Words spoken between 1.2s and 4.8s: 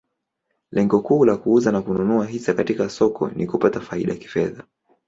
ya kuuza na kununua hisa katika soko ni kupata faida kifedha.